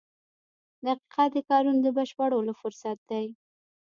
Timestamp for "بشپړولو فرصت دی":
1.97-3.25